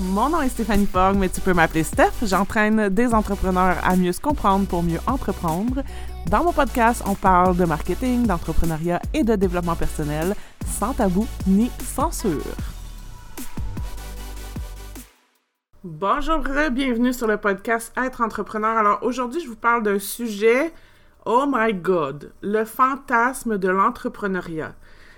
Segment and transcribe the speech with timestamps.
[0.00, 2.12] Mon nom est Stéphanie Fogg, mais tu peux m'appeler Steph.
[2.22, 5.82] J'entraîne des entrepreneurs à mieux se comprendre pour mieux entreprendre.
[6.26, 10.34] Dans mon podcast, on parle de marketing, d'entrepreneuriat et de développement personnel,
[10.66, 12.42] sans tabou ni censure.
[15.82, 16.40] Bonjour,
[16.72, 18.76] bienvenue sur le podcast Être entrepreneur.
[18.76, 20.74] Alors aujourd'hui, je vous parle d'un sujet,
[21.24, 24.74] oh my god, le fantasme de l'entrepreneuriat.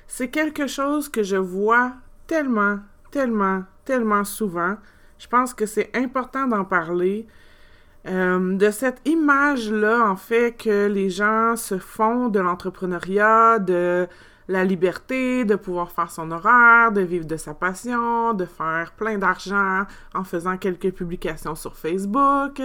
[0.06, 1.94] C'est quelque chose que je vois
[2.28, 2.78] tellement,
[3.10, 4.76] tellement, tellement souvent.
[5.18, 7.26] Je pense que c'est important d'en parler.
[8.06, 14.06] Euh, de cette image-là, en fait, que les gens se font de l'entrepreneuriat, de
[14.46, 19.16] la liberté, de pouvoir faire son horaire, de vivre de sa passion, de faire plein
[19.16, 19.84] d'argent
[20.14, 22.60] en faisant quelques publications sur Facebook.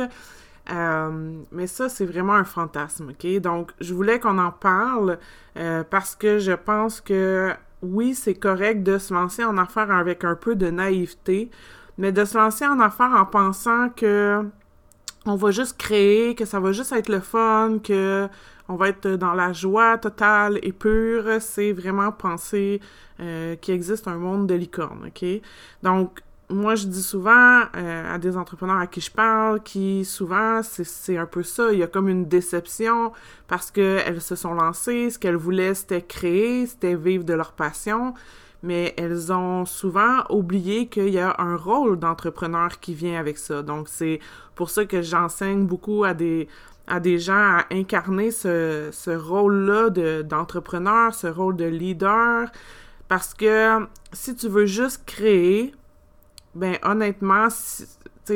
[0.71, 3.41] Euh, mais ça, c'est vraiment un fantasme, OK?
[3.41, 5.19] Donc, je voulais qu'on en parle
[5.57, 7.53] euh, parce que je pense que
[7.83, 11.51] oui, c'est correct de se lancer en affaires avec un peu de naïveté,
[11.97, 14.43] mais de se lancer en affaires en pensant que
[15.25, 18.27] on va juste créer, que ça va juste être le fun, que
[18.69, 22.81] on va être dans la joie totale et pure, c'est vraiment penser
[23.19, 25.25] euh, qu'il existe un monde de licorne, OK?
[25.83, 30.61] Donc, moi, je dis souvent euh, à des entrepreneurs à qui je parle, qui souvent,
[30.63, 31.71] c'est un peu ça.
[31.71, 33.11] Il y a comme une déception
[33.47, 35.09] parce qu'elles se sont lancées.
[35.09, 38.13] Ce qu'elles voulaient, c'était créer, c'était vivre de leur passion.
[38.61, 43.61] Mais elles ont souvent oublié qu'il y a un rôle d'entrepreneur qui vient avec ça.
[43.61, 44.19] Donc, c'est
[44.55, 46.47] pour ça que j'enseigne beaucoup à des,
[46.87, 49.89] à des gens à incarner ce, ce rôle-là
[50.23, 52.49] d'entrepreneur, ce rôle de leader.
[53.09, 55.73] Parce que si tu veux juste créer,
[56.55, 57.47] ben honnêtement,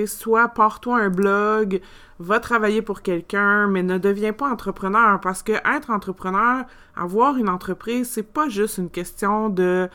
[0.06, 1.82] soit pars-toi un blog,
[2.20, 7.50] va travailler pour quelqu'un, mais ne deviens pas entrepreneur parce que être entrepreneur, avoir une
[7.50, 9.90] entreprise, c'est pas juste une question de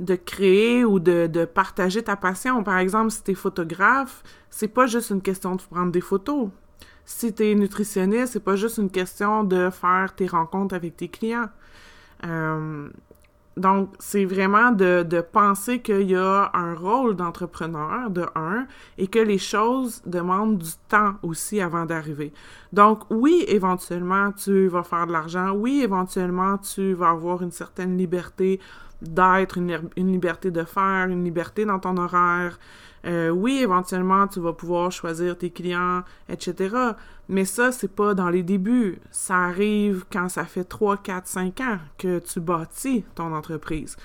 [0.00, 2.62] de créer ou de, de partager ta passion.
[2.62, 6.50] Par exemple, si t'es photographe, c'est pas juste une question de prendre des photos.
[7.04, 11.48] Si t'es nutritionniste, c'est pas juste une question de faire tes rencontres avec tes clients.
[12.24, 12.88] Euh,
[13.58, 19.18] donc, c'est vraiment de, penser qu'il y a un rôle d'entrepreneur, de un, et que
[19.18, 22.32] les choses demandent du temps aussi avant d'arriver.
[22.72, 25.50] Donc, oui, éventuellement, tu vas faire de l'argent.
[25.52, 28.60] Oui, éventuellement, tu vas avoir une certaine liberté
[29.02, 32.58] d'être, une, liberté de faire, une liberté dans ton horaire.
[33.06, 36.76] Euh, oui, éventuellement, tu vas pouvoir choisir tes clients, etc.
[37.28, 39.00] Mais ça, c'est pas dans les débuts.
[39.10, 43.96] Ça arrive quand ça fait 3, 4, 5 ans que tu bâtis ton entreprise.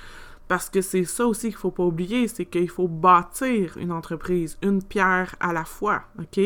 [0.48, 4.58] Parce que c'est ça aussi qu'il faut pas oublier, c'est qu'il faut bâtir une entreprise,
[4.62, 6.40] une pierre à la fois, OK?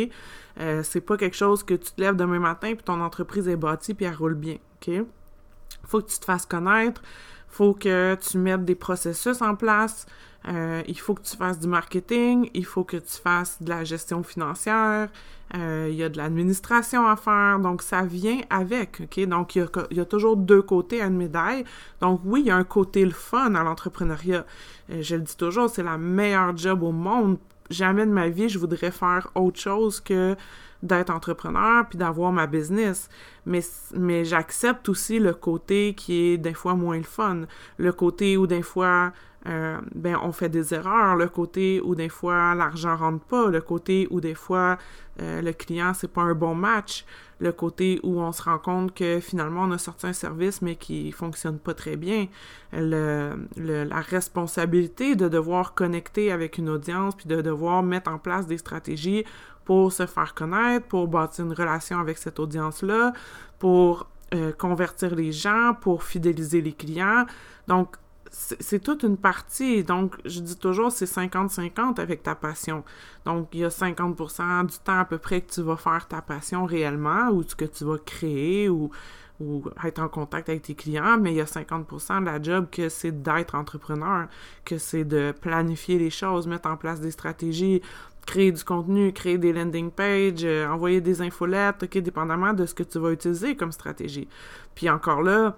[0.60, 3.58] Euh, c'est pas quelque chose que tu te lèves demain matin puis ton entreprise est
[3.58, 5.04] bâtie puis elle roule bien, OK?
[5.84, 7.02] Faut que tu te fasses connaître,
[7.58, 10.06] faut que tu mettes des processus en place,
[10.48, 13.84] euh, il faut que tu fasses du marketing, il faut que tu fasses de la
[13.84, 15.10] gestion financière,
[15.56, 19.02] euh, il y a de l'administration à faire, donc ça vient avec?
[19.28, 21.64] Donc, il y, a, toujours deux côtés à une médaille.
[22.00, 24.46] Donc, oui, il y a un côté le fun à l'entrepreneuriat.
[24.92, 27.40] Euh, je le dis toujours, c'est la meilleure job au monde.
[27.72, 30.36] Jamais de ma vie, je voudrais faire autre chose que
[30.84, 33.10] d'être entrepreneur puis d'avoir ma business.
[33.46, 33.62] Mais,
[33.96, 37.42] mais j'accepte aussi le côté qui est des fois moins le fun.
[37.78, 39.14] Le côté où des fois
[39.48, 43.62] euh, ben on fait des erreurs, le côté où des fois l'argent rentre pas, le
[43.62, 44.78] côté où des fois
[45.22, 47.06] euh, le client c'est pas un bon match,
[47.40, 50.76] le côté où on se rend compte que finalement on a sorti un service mais
[50.76, 52.28] qui fonctionne pas très bien,
[52.74, 58.48] le, la responsabilité de devoir connecter avec une audience puis de devoir mettre en place
[58.48, 59.24] des stratégies
[59.68, 63.12] pour se faire connaître, pour bâtir une relation avec cette audience-là,
[63.60, 67.26] pour euh, convertir les gens, pour fidéliser les clients.
[67.68, 67.98] Donc,
[68.32, 69.84] c'est toute une partie.
[69.84, 72.86] Donc, je dis toujours, c'est 50-50 avec ta passion.
[73.26, 76.22] Donc, il y a 50% du temps à peu près que tu vas faire ta
[76.22, 78.90] passion réellement ou que tu vas créer ou,
[79.42, 82.68] ou être en contact avec tes clients, mais il y a 50% de la job
[82.72, 84.28] que c'est d'être entrepreneur,
[84.64, 87.82] que c'est de planifier les choses, mettre en place des stratégies,
[88.28, 92.76] créer du contenu, créer des landing pages, euh, envoyer des infolettes, ok, dépendamment de ce
[92.76, 94.28] que tu vas utiliser comme stratégie.
[94.76, 95.58] Puis encore là,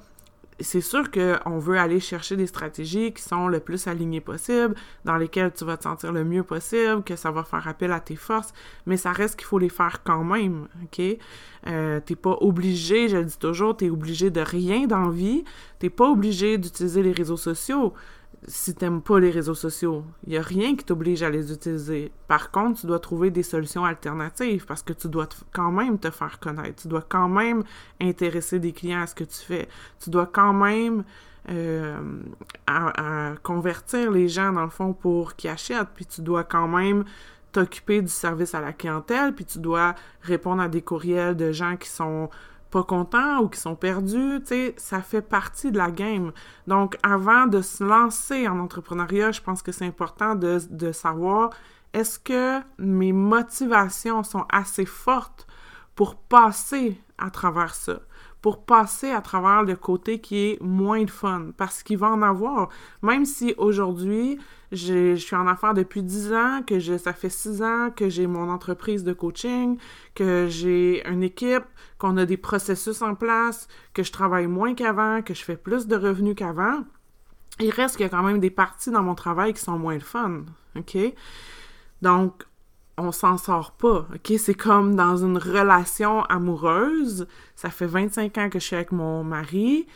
[0.61, 4.75] c'est sûr qu'on veut aller chercher des stratégies qui sont le plus alignées possible,
[5.05, 7.99] dans lesquelles tu vas te sentir le mieux possible, que ça va faire appel à
[7.99, 8.53] tes forces,
[8.85, 11.01] mais ça reste qu'il faut les faire quand même, OK?
[11.67, 15.43] Euh, t'es pas obligé, je le dis toujours, t'es obligé de rien dans vie,
[15.79, 17.93] t'es pas obligé d'utiliser les réseaux sociaux
[18.47, 20.03] si t'aimes pas les réseaux sociaux.
[20.25, 22.11] Il y a rien qui t'oblige à les utiliser.
[22.27, 26.09] Par contre, tu dois trouver des solutions alternatives parce que tu dois quand même te
[26.09, 26.83] faire connaître.
[26.83, 27.63] Tu dois quand même
[27.99, 29.67] intéresser des clients à ce que tu fais.
[30.01, 31.03] Tu dois quand même
[31.49, 31.97] euh,
[33.43, 35.89] convertir les gens, dans le fond, pour qu'ils achètent.
[35.95, 37.03] Puis tu dois quand même
[37.51, 41.77] t'occuper du service à la clientèle, puis tu dois répondre à des courriels de gens
[41.77, 42.29] qui sont
[42.69, 46.31] pas contents ou qui sont perdus, tu sais, ça fait partie de la game.
[46.67, 51.51] Donc, avant de se lancer en entrepreneuriat, je pense que c'est important de, de savoir
[51.93, 55.47] est-ce que mes motivations sont assez fortes
[55.95, 57.99] pour passer à travers ça?
[58.41, 62.21] Pour passer à travers le côté qui est moins de fun, parce qu'il va en
[62.21, 62.69] avoir.
[63.01, 64.39] Même si aujourd'hui,
[64.71, 68.49] je suis en affaires depuis 10 ans, que ça fait 6 ans que j'ai mon
[68.49, 69.77] entreprise de coaching,
[70.15, 71.65] que j'ai une équipe,
[71.97, 75.87] qu'on a des processus en place, que je travaille moins qu'avant, que je fais plus
[75.87, 76.83] de revenus qu'avant,
[77.59, 80.43] il reste quand même des parties dans mon travail qui sont moins de fun,
[80.77, 80.97] OK?
[82.01, 82.45] Donc,
[82.99, 84.33] on s'en sort pas, OK?
[84.37, 87.27] C'est comme dans une relation amoureuse.
[87.55, 89.87] Ça fait 25 ans que je suis avec mon mari.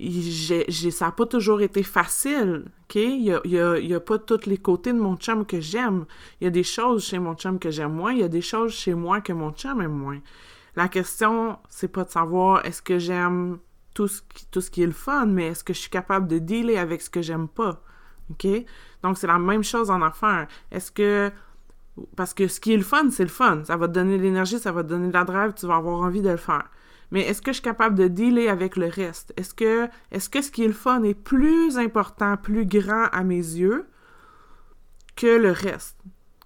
[0.00, 2.96] J'ai, ça n'a pas toujours été facile, OK?
[2.96, 6.04] Il y a, pas tous les côtés de mon chum que j'aime.
[6.40, 8.12] Il y a des choses chez mon chum que j'aime moins.
[8.12, 10.20] Il y a des choses chez moi que mon chum aime moins.
[10.76, 13.58] La question, c'est pas de savoir est-ce que j'aime
[13.94, 16.76] tout ce, qui, tout est le fun, mais est-ce que je suis capable de dealer
[16.76, 17.80] avec ce que j'aime pas?
[18.30, 18.46] OK?
[19.02, 20.48] Donc, c'est la même chose en affaires.
[20.72, 21.30] Est-ce que
[22.16, 23.62] parce que ce qui est le fun, c'est le fun.
[23.64, 26.00] Ça va te donner l'énergie, ça va te donner de la drive, tu vas avoir
[26.00, 26.68] envie de le faire.
[27.10, 29.32] Mais est-ce que je suis capable de dealer avec le reste?
[29.36, 33.22] Est-ce que, est-ce que ce qui est le fun est plus important, plus grand à
[33.22, 33.86] mes yeux
[35.14, 35.96] que le reste?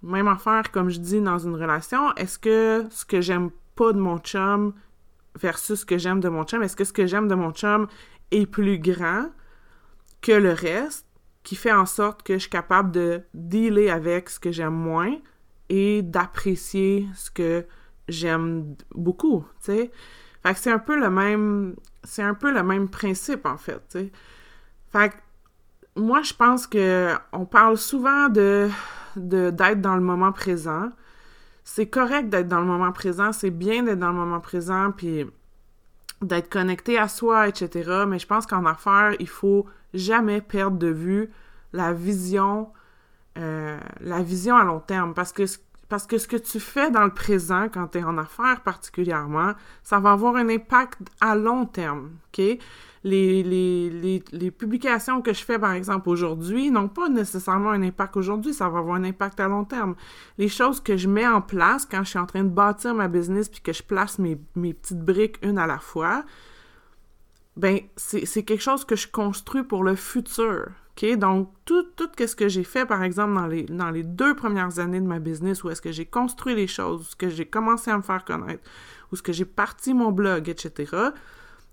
[0.03, 3.99] Même affaire, comme je dis, dans une relation, est-ce que ce que j'aime pas de
[3.99, 4.75] mon chum
[5.41, 7.87] versus ce que j'aime de mon chum, est-ce que ce que j'aime de mon chum
[8.31, 9.31] est plus grand
[10.21, 11.07] que le reste
[11.43, 15.17] qui fait en sorte que je suis capable de dealer avec ce que j'aime moins?
[15.69, 17.67] Et d'apprécier ce que
[18.09, 19.91] j'aime beaucoup, tu sais.
[20.43, 21.75] Fait que c'est un peu le même
[22.05, 23.99] c'est un peu le même principe en fait.
[24.91, 25.15] Fait que
[26.01, 28.69] moi je pense que on parle souvent de
[29.17, 30.91] d'être dans le moment présent.
[31.65, 35.27] C'est correct d'être dans le moment présent, c'est bien d'être dans le moment présent puis
[36.23, 38.05] d'être connecté à soi, etc.
[38.09, 41.31] Mais je pense qu'en affaires, il faut jamais perdre de vue
[41.73, 42.69] la vision
[43.39, 45.15] euh, la vision à long terme.
[45.15, 45.45] Parce que,
[45.89, 49.53] parce que ce que tu fais dans le présent, quand tu es en affaires particulièrement,
[49.83, 52.11] ça va avoir un impact à long terme.
[53.05, 58.69] Les, publications que je fais, par exemple, aujourd'hui, n'ont pas nécessairement un impact aujourd'hui, ça
[58.69, 59.95] va avoir un impact à long terme.
[60.37, 63.09] Les choses que je mets en place quand je suis en train de bâtir ma
[63.09, 66.25] business puis que je place mes, mes petites briques une à la fois,
[67.57, 70.71] ben, c'est quelque chose que je construis pour le futur.
[71.17, 74.79] Donc, tout, tout ce que j'ai fait, par exemple, dans les, dans les deux premières
[74.79, 77.47] années de ma business, où est-ce que j'ai construit les choses, où est-ce que j'ai
[77.47, 78.63] commencé à me faire connaître,
[79.11, 81.11] où est-ce que j'ai parti mon blog, etc.,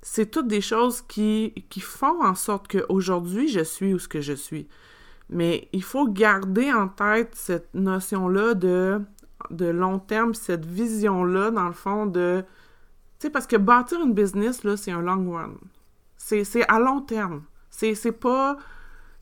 [0.04, 4.22] c'est toutes des choses qui, qui font en sorte qu'aujourd'hui, je suis où ce que
[4.22, 4.68] je suis.
[5.32, 9.02] Mais il faut garder en tête cette notion-là de,
[9.50, 12.44] de long terme, cette vision-là, dans le fond, de...
[13.18, 15.56] Tu sais, parce que bâtir une business, là, c'est un long run.
[16.18, 17.42] C'est à long terme.
[17.72, 18.58] C'est pas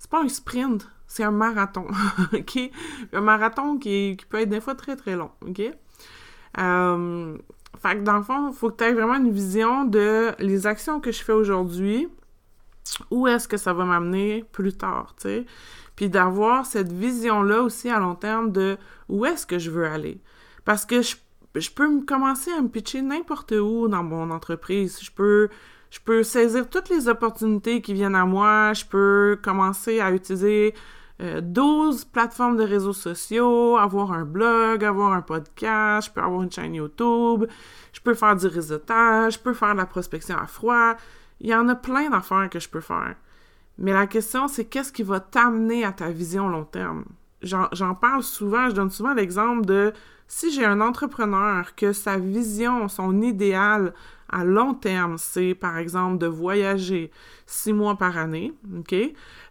[0.04, 1.88] c'est pas un sprint, c'est un marathon,
[2.34, 2.60] OK?
[3.14, 5.62] Un marathon qui, peut être des fois très, très long, OK?
[6.58, 7.38] Euh,
[7.82, 10.68] fait que dans le fond, il faut que tu aies vraiment une vision de les
[10.68, 12.10] actions que je fais aujourd'hui,
[13.12, 15.46] où est-ce que ça va m'amener plus tard, tu sais?
[15.96, 20.20] Puis d'avoir cette vision-là aussi à long terme de où est-ce que je veux aller.
[20.66, 21.16] Parce que je,
[21.56, 25.00] je peux commencer à me pitcher n'importe où dans mon entreprise.
[25.02, 25.48] Je peux
[25.94, 28.74] je peux saisir toutes les opportunités qui viennent à moi.
[28.74, 30.74] Je peux commencer à utiliser
[31.20, 36.42] 12 euh, plateformes de réseaux sociaux, avoir un blog, avoir un podcast, je peux avoir
[36.42, 37.46] une chaîne YouTube,
[37.94, 40.96] je peux faire du réseautage, je peux faire de la prospection à froid.
[41.40, 43.14] Il y en a plein d'affaires que je peux faire.
[43.78, 47.06] Mais la question, c'est qu'est-ce qui va t'amener à ta vision long terme?
[47.44, 49.94] J'en parle souvent, je donne souvent l'exemple de
[50.28, 53.94] si j'ai un entrepreneur que sa vision, son idéal
[54.34, 57.12] à long terme, c'est par exemple de voyager
[57.46, 58.96] six mois par année, OK?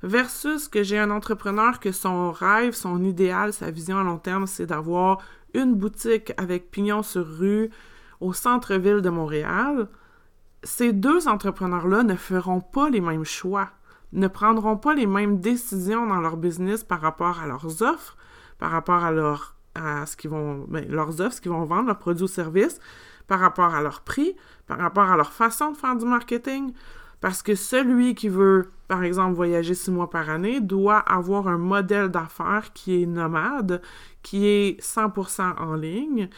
[0.02, 4.48] Versus que j'ai un entrepreneur que son rêve, son idéal, sa vision à long terme,
[4.48, 5.18] c'est d'avoir
[5.54, 7.70] une boutique avec pignon sur rue
[8.20, 9.88] au centre-ville de Montréal.
[10.64, 13.70] Ces deux entrepreneurs-là ne feront pas les mêmes choix,
[14.12, 18.16] ne prendront pas les mêmes décisions dans leur business par rapport à leurs offres,
[18.58, 22.80] par rapport à, ben, leurs offres, ce qu'ils vont vendre, leurs produits ou services,
[23.26, 24.34] par rapport à leur prix,
[24.66, 26.72] par rapport à leur façon de faire du marketing,
[27.22, 31.56] Parce que celui qui veut, par exemple, voyager six mois par année doit avoir un
[31.56, 33.80] modèle d'affaires qui est nomade,
[34.24, 36.28] qui est 100% en ligne,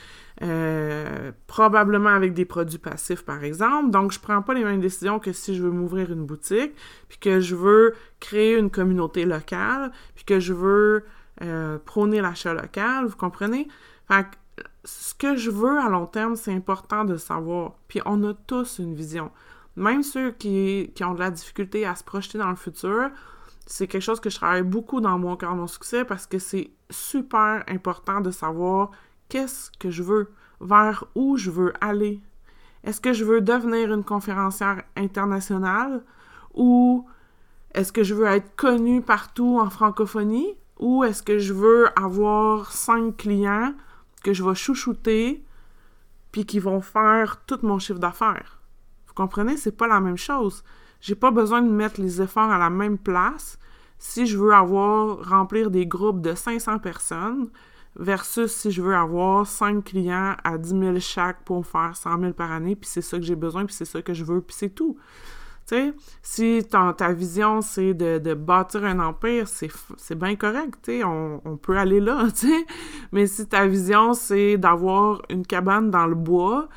[0.42, 3.90] euh, probablement avec des produits passifs, par exemple.
[3.90, 6.74] Donc, je prends pas les mêmes décisions que si je veux m'ouvrir une boutique,
[7.08, 11.04] puis que je veux créer une communauté locale, puis que je veux
[11.40, 13.68] euh, prôner l'achat local, vous comprenez?
[14.84, 17.72] Ce que je veux à long terme, c'est important de savoir.
[17.88, 19.30] Puis on a tous une vision.
[19.76, 23.10] Même ceux qui, ont de la difficulté à se projeter dans le futur,
[23.66, 26.70] c'est quelque chose que je travaille beaucoup dans mon cœur, mon succès, parce que c'est
[26.90, 28.90] super important de savoir
[29.28, 30.30] qu'est-ce que je veux,
[30.60, 32.20] vers où je veux aller.
[32.84, 36.02] Est-ce que je veux devenir une conférencière internationale
[36.52, 37.06] ou
[37.74, 42.70] est-ce que je veux être connue partout en francophonie ou est-ce que je veux avoir
[42.70, 43.72] cinq clients
[44.24, 45.44] que je vais chouchouter
[46.32, 48.60] puis qui vont faire tout mon chiffre d'affaires?
[49.06, 49.56] Vous comprenez?
[49.56, 50.64] C'est pas la même chose.
[51.00, 53.58] J'ai pas besoin de mettre les efforts à la même place
[53.98, 57.50] si je veux avoir remplir des groupes de 500 personnes
[57.96, 62.32] versus si je veux avoir 5 clients à 10 000 chaque pour faire 100 000
[62.32, 64.56] par année, puis c'est ça que j'ai besoin, puis c'est ça que je veux, puis
[64.58, 64.98] c'est tout.
[66.22, 72.26] Si ta vision, c'est de, bâtir un empire, c'est bien correct, on, peut aller là,
[72.38, 72.52] tu.
[73.12, 76.68] Mais si ta vision, c'est d'avoir une cabane dans le bois,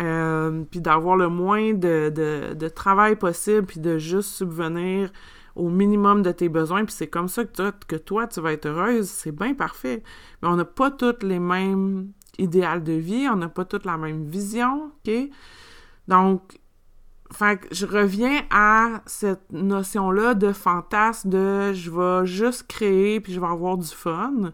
[0.00, 5.10] euh, puis d'avoir le moins de, travail possible, puis de juste subvenir
[5.56, 8.66] au minimum de tes besoins, puis c'est comme ça que que toi, tu vas être
[8.66, 10.02] heureuse, c'est bien parfait.
[10.42, 12.08] Mais on n'a pas toutes les mêmes
[12.38, 15.12] idéaux de vie, on n'a pas toutes la même vision, OK?
[16.08, 16.58] Donc,
[17.34, 23.32] fait que je reviens à cette notion-là de fantasme de je vais juste créer puis
[23.32, 24.52] je vais avoir du fun.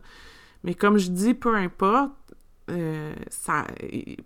[0.64, 2.12] Mais comme je dis, peu importe,
[2.70, 3.66] euh, ça,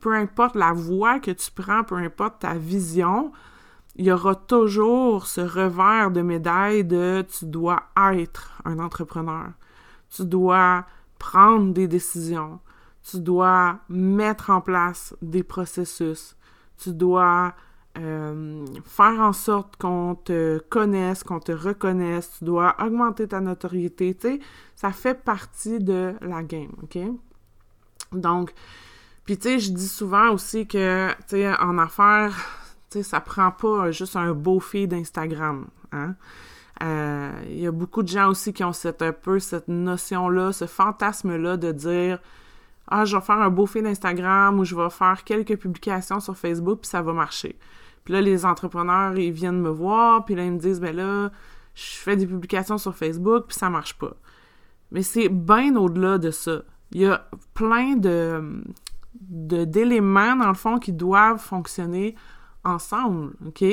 [0.00, 3.32] peu importe la voie que tu prends, peu importe ta vision,
[3.96, 9.50] il y aura toujours ce revers de médaille de tu dois être un entrepreneur.
[10.10, 10.84] Tu dois
[11.18, 12.60] prendre des décisions.
[13.02, 16.36] Tu dois mettre en place des processus.
[16.76, 17.54] Tu dois
[17.96, 22.30] euh, faire en sorte qu'on te connaisse, qu'on te reconnaisse.
[22.38, 24.14] Tu dois augmenter ta notoriété.
[24.14, 24.40] Tu sais,
[24.74, 26.98] ça fait partie de la game, OK?
[28.12, 28.52] Donc,
[29.24, 32.36] puis tu sais, je dis souvent aussi que, tu sais, en affaires,
[33.02, 35.66] ça prend pas juste un beau feed d'Instagram.
[35.92, 36.14] Hein?
[36.82, 40.52] Euh, il y a beaucoup de gens aussi qui ont cette, un peu cette notion-là,
[40.52, 42.18] ce fantasme-là de dire
[42.88, 46.36] Ah, je vais faire un beau feed d'Instagram ou je vais faire quelques publications sur
[46.36, 47.56] Facebook puis ça va marcher.
[48.04, 51.30] Puis là, les entrepreneurs, ils viennent me voir, puis là, ils me disent Ben là,
[51.74, 54.14] je fais des publications sur Facebook puis ça marche pas.
[54.90, 56.62] Mais c'est bien au-delà de ça.
[56.92, 58.62] Il y a plein de
[59.20, 62.14] d'éléments, dans le fond, qui doivent fonctionner
[62.64, 63.64] ensemble, OK?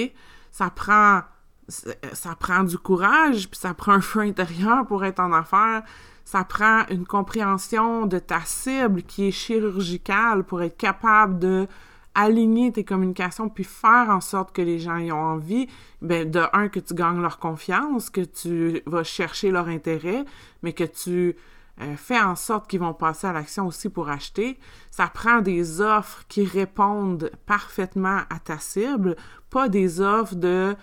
[0.52, 1.22] Ça prend
[1.68, 5.84] ça prend du courage, puis ça prend un feu intérieur pour être en affaires.
[6.26, 11.68] Ça prend une compréhension de ta cible qui est chirurgicale pour être capable de
[12.16, 15.68] aligner tes communications puis faire en sorte que les gens y ont envie.
[16.02, 20.26] Ben, de un, que tu gagnes leur confiance, que tu vas chercher leur intérêt,
[20.64, 21.36] mais que tu
[21.82, 24.60] euh, fais en sorte qu'ils vont passer à l'action aussi pour acheter.
[24.90, 29.16] Ça prend des offres qui répondent parfaitement à ta cible,
[29.50, 30.76] pas des offres de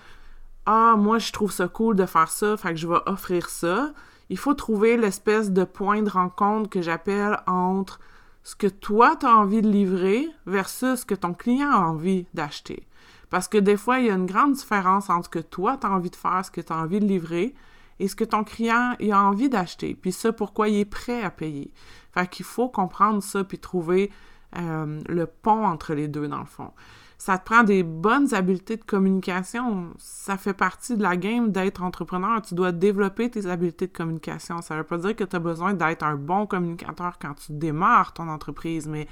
[0.67, 3.93] Ah, moi je trouve ça cool de faire ça, fait que je vais offrir ça.
[4.31, 8.01] Il faut trouver l'espèce de point de rencontre que j'appelle entre
[8.49, 12.25] ce que toi tu as envie de livrer versus ce que ton client a envie
[12.33, 12.89] d'acheter.
[13.29, 15.87] Parce que des fois, il y a une grande différence entre ce que toi tu
[15.87, 17.55] as envie de faire, ce que tu as envie de livrer,
[17.99, 21.31] et ce que ton client a envie d'acheter, puis ça, pourquoi il est prêt à
[21.31, 21.75] payer.
[22.15, 24.11] Fait qu'il faut comprendre ça, puis trouver
[24.57, 26.73] euh, le pont entre les deux, dans le fond.
[27.19, 29.89] Ça te prend des bonnes habiletés de communication.
[29.99, 32.41] Ça fait partie de la game d'être entrepreneur.
[32.43, 34.63] Tu dois développer tes habiletés de communication.
[34.63, 37.53] Ça ne veut pas dire que tu as besoin d'être un bon communicateur quand tu
[37.53, 39.09] démarres ton entreprise, mais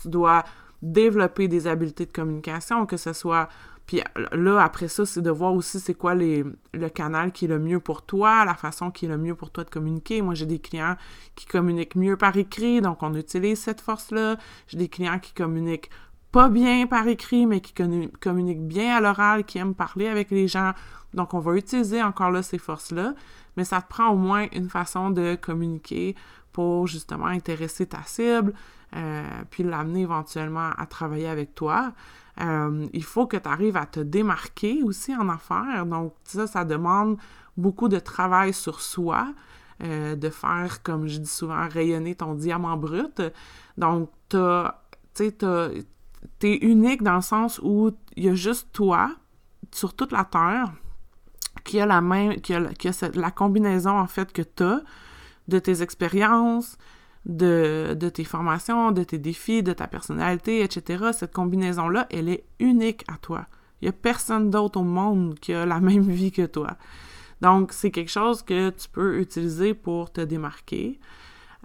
[0.00, 0.42] tu dois
[0.80, 3.50] développer des habiletés de communication, que ce soit
[3.90, 4.00] puis
[4.30, 7.80] là, après ça, c'est de voir aussi c'est quoi le canal qui est le mieux
[7.80, 10.22] pour toi, la façon qui est le mieux pour toi de communiquer.
[10.22, 10.94] Moi, j'ai des clients
[11.34, 14.36] qui communiquent mieux par écrit, donc on utilise cette force-là.
[14.68, 15.90] J'ai des clients qui communiquent
[16.32, 20.48] pas bien par écrit, mais qui communiquent bien à l'oral, qui aiment parler avec les
[20.48, 20.72] gens.
[21.14, 23.14] Donc, on va utiliser encore là ces forces-là,
[23.56, 26.14] mais ça te prend au moins une façon de communiquer
[26.52, 28.52] pour justement intéresser ta cible,
[28.96, 31.92] euh, puis l'amener éventuellement à travailler avec toi.
[32.40, 35.84] Euh, il faut que tu arrives à te démarquer aussi en affaires.
[35.86, 37.18] Donc, ça, ça demande
[37.56, 39.32] beaucoup de travail sur soi,
[39.82, 43.20] euh, de faire, comme je dis souvent, rayonner ton diamant brut.
[43.76, 44.38] Donc, tu
[46.42, 49.14] es unique dans le sens où il y a juste toi,
[49.72, 50.72] sur toute la Terre
[51.64, 52.60] qui a la même, qui a,
[53.14, 54.82] la combinaison en fait que tu as
[55.48, 56.78] de tes expériences,
[57.26, 61.10] de, de, tes formations, de tes défis, de ta personnalité, etc.
[61.12, 63.46] Cette combinaison-là, elle est unique à toi.
[63.80, 66.76] Il n'y a personne d'autre au monde qui a la même vie que toi.
[67.40, 71.00] Donc, c'est quelque chose que tu peux utiliser pour te démarquer.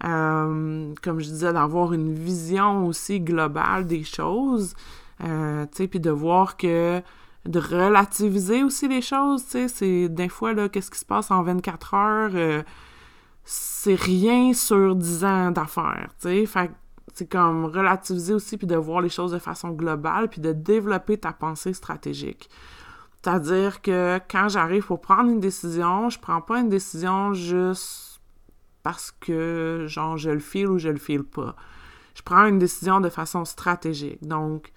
[0.04, 4.76] Euh, comme je disais, d'avoir une vision aussi globale des choses,
[5.24, 7.02] euh, puis de voir que
[7.46, 11.32] de relativiser aussi les choses, tu sais, c'est des fois, là, qu'est-ce qui se passe
[11.32, 12.64] en 24 heures, euh,
[13.46, 16.70] c'est rien sur 10 ans d'affaires, tu sais,
[17.14, 21.18] c'est comme relativiser aussi, puis de voir les choses de façon globale, puis de développer
[21.18, 22.50] ta pensée stratégique.
[23.22, 28.15] C'est-à-dire que quand j'arrive pour prendre une décision, je prends pas une décision juste
[28.86, 31.56] parce que, genre, je le file ou je le file pas.
[32.14, 34.24] Je prends une décision de façon stratégique.
[34.24, 34.72] Donc,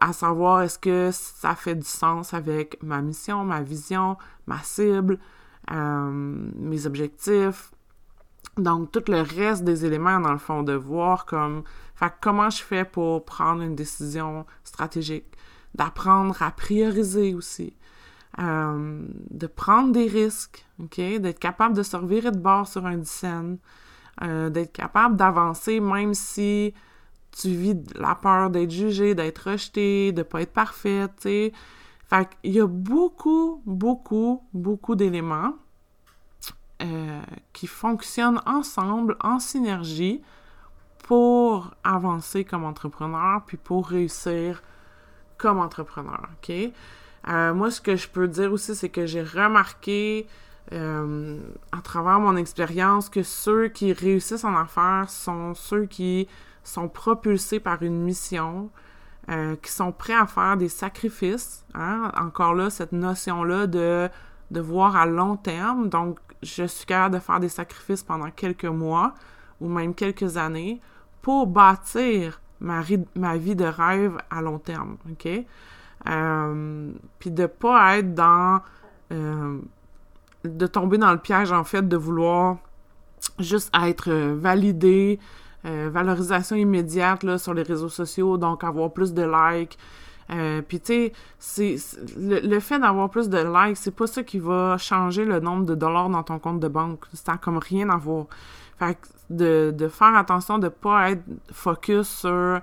[0.00, 4.16] à savoir est-ce que ça fait du sens avec ma mission, ma vision,
[4.48, 5.20] ma cible,
[5.70, 7.70] euh, mes objectifs?
[8.56, 11.62] Donc, tout le reste des éléments, dans le fond, de voir comme,
[12.20, 15.36] comment je fais pour prendre une décision stratégique
[15.76, 17.76] d'apprendre à prioriser aussi,
[18.38, 20.96] euh, de prendre des risques, OK?
[20.96, 23.58] D'être capable de se revirer de bord sur un scène,
[24.22, 26.74] euh, d'être capable d'avancer même si
[27.32, 31.52] tu vis la peur d'être jugé, d'être rejeté, de pas être parfaite, tu sais.
[32.08, 35.54] Fait y a beaucoup, beaucoup, beaucoup d'éléments
[36.80, 37.20] euh,
[37.52, 40.22] qui fonctionnent ensemble, en synergie,
[41.04, 44.62] pour avancer comme entrepreneur, puis pour réussir
[45.36, 46.52] comme entrepreneur, OK?
[47.28, 50.26] Euh, moi, ce que je peux dire aussi, c'est que j'ai remarqué
[50.72, 51.38] euh,
[51.72, 56.28] à travers mon expérience que ceux qui réussissent en affaires sont ceux qui
[56.62, 58.70] sont propulsés par une mission,
[59.30, 61.64] euh, qui sont prêts à faire des sacrifices.
[61.74, 62.10] Hein?
[62.18, 64.08] Encore là, cette notion-là de,
[64.50, 65.88] de voir à long terme.
[65.88, 69.14] Donc, je suis capable de faire des sacrifices pendant quelques mois
[69.60, 70.80] ou même quelques années
[71.20, 72.82] pour bâtir ma,
[73.16, 75.28] ma vie de rêve à long terme, OK?
[76.08, 78.60] Euh, puis de pas être dans...
[79.12, 79.58] Euh,
[80.44, 82.58] de tomber dans le piège, en fait, de vouloir
[83.38, 85.18] juste être validé,
[85.64, 89.76] euh, valorisation immédiate là, sur les réseaux sociaux, donc avoir plus de likes.
[90.68, 91.76] Puis tu sais,
[92.18, 95.64] le, le, fait d'avoir plus de likes, c'est pas ça qui va changer le nombre
[95.64, 97.04] de dollars dans ton compte de banque.
[97.14, 98.26] Ça n'a comme rien à voir.
[98.78, 102.60] Fait que de, de faire attention de pas être focus sur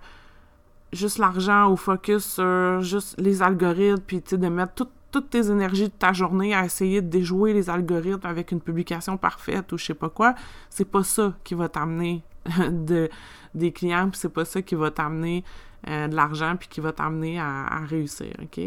[0.94, 4.74] juste l'argent ou focus sur juste les algorithmes, puis de mettre
[5.12, 9.18] toutes tes énergies de ta journée à essayer de déjouer les algorithmes avec une publication
[9.18, 10.36] parfaite ou je sais pas quoi,
[10.70, 12.24] c'est pas ça qui va t'amener
[12.72, 13.10] de,
[13.54, 15.44] des clients, puis c'est pas ça qui va t'amener
[15.88, 18.60] euh, de l'argent, puis qui va t'amener à, à, réussir, OK?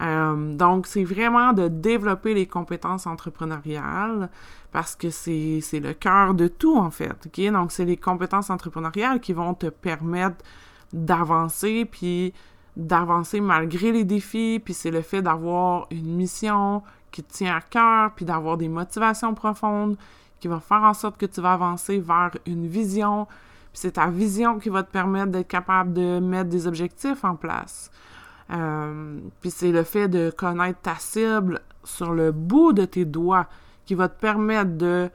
[0.00, 4.28] Euh, donc, c'est vraiment de développer les compétences entrepreneuriales
[4.72, 7.14] parce que c'est le cœur de tout, en fait.
[7.26, 7.52] OK?
[7.52, 10.44] Donc, c'est les compétences entrepreneuriales qui vont te permettre
[10.94, 12.32] d'avancer, puis
[12.76, 17.60] d'avancer malgré les défis, puis c'est le fait d'avoir une mission qui te tient à
[17.60, 19.96] cœur, puis d'avoir des motivations profondes
[20.40, 24.08] qui va faire en sorte que tu vas avancer vers une vision, puis c'est ta
[24.08, 27.90] vision qui va te permettre d'être capable de mettre des objectifs en place.
[28.50, 33.46] Euh, puis c'est le fait de connaître ta cible sur le bout de tes doigts
[33.86, 35.10] qui va te permettre de,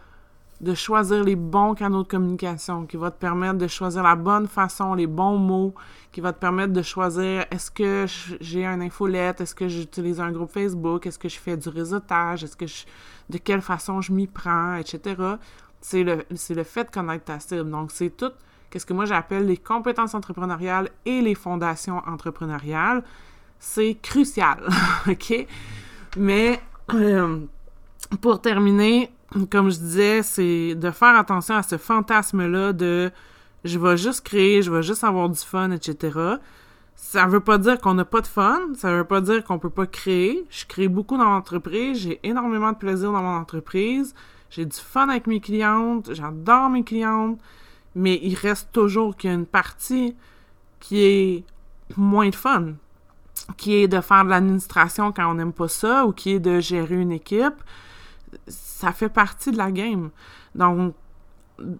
[0.61, 4.47] de choisir les bons canaux de communication, qui va te permettre de choisir la bonne
[4.47, 5.73] façon, les bons mots,
[6.11, 8.05] qui va te permettre de choisir est-ce que
[8.41, 12.43] j'ai un infolette, est-ce que j'utilise un groupe Facebook, est-ce que je fais du réseautage,
[12.43, 12.83] est-ce que je,
[13.29, 15.15] de quelle façon je m'y prends, etc.
[15.79, 17.69] C'est le, le fait de connaître ta cible.
[17.69, 18.31] Donc, c'est tout
[18.69, 23.03] qu'est-ce que moi j'appelle les compétences entrepreneuriales et les fondations entrepreneuriales.
[23.59, 24.59] C'est crucial,
[25.07, 25.47] OK?
[26.17, 26.61] Mais
[26.93, 27.39] euh,
[28.21, 29.11] pour terminer,
[29.49, 33.11] comme je disais, c'est de faire attention à ce fantasme-là de
[33.63, 36.17] je vais juste créer, je vais juste avoir du fun, etc.
[36.95, 39.69] Ça veut pas dire qu'on n'a pas de fun, ça veut pas dire qu'on peut
[39.69, 40.45] pas créer.
[40.49, 44.15] Je crée beaucoup dans l'entreprise, j'ai énormément de plaisir dans mon entreprise,
[44.49, 47.39] j'ai du fun avec mes clientes, j'adore mes clientes,
[47.95, 50.15] mais il reste toujours qu'il y a une partie
[50.79, 51.43] qui est
[51.97, 52.73] moins de fun,
[53.57, 56.59] qui est de faire de l'administration quand on n'aime pas ça, ou qui est de
[56.59, 57.55] gérer une équipe.
[58.79, 60.09] Ça fait partie de la game.
[60.55, 60.95] Donc,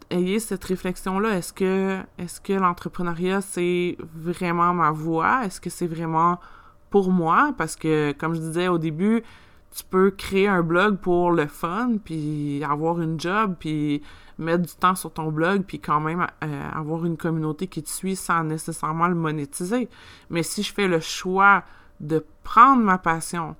[0.09, 1.37] ayez cette réflexion-là.
[1.37, 5.45] Est-ce que, est-ce que l'entrepreneuriat, c'est vraiment ma voie?
[5.45, 6.41] Est-ce que c'est vraiment
[6.89, 7.53] pour moi?
[7.57, 9.23] Parce que, comme je disais au début,
[9.71, 14.01] tu peux créer un blog pour le fun, puis avoir une job, puis
[14.37, 17.89] mettre du temps sur ton blog, puis quand même euh, avoir une communauté qui te
[17.89, 19.87] suit sans nécessairement le monétiser.
[20.29, 21.63] Mais si je fais le choix
[22.01, 23.55] de prendre ma passion,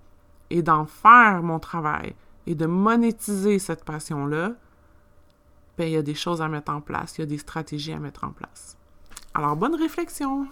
[0.50, 2.16] et d'en faire mon travail
[2.50, 4.54] et de monétiser cette passion-là,
[5.78, 7.94] ben, il y a des choses à mettre en place, il y a des stratégies
[7.94, 8.76] à mettre en place.
[9.36, 10.48] Alors, bonne réflexion!